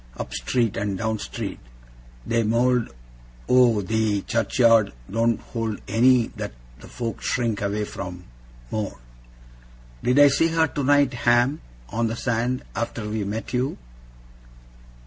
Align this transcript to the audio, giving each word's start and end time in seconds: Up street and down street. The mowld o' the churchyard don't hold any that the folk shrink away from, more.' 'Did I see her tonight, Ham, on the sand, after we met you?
Up 0.17 0.33
street 0.33 0.77
and 0.77 0.97
down 0.97 1.19
street. 1.19 1.59
The 2.25 2.41
mowld 2.41 2.89
o' 3.47 3.83
the 3.83 4.23
churchyard 4.23 4.93
don't 5.11 5.39
hold 5.39 5.79
any 5.87 6.29
that 6.37 6.53
the 6.79 6.87
folk 6.87 7.21
shrink 7.21 7.61
away 7.61 7.85
from, 7.85 8.23
more.' 8.71 8.97
'Did 10.01 10.17
I 10.17 10.27
see 10.29 10.47
her 10.47 10.65
tonight, 10.65 11.13
Ham, 11.13 11.61
on 11.89 12.07
the 12.07 12.15
sand, 12.15 12.63
after 12.75 13.07
we 13.07 13.23
met 13.25 13.53
you? 13.53 13.77